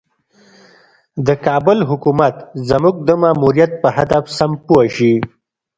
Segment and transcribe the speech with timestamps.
[1.27, 2.35] د کابل حکومت
[2.69, 5.13] زموږ د ماموریت په هدف سم پوه شي.